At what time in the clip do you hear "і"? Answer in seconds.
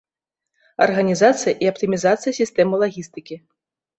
1.65-1.69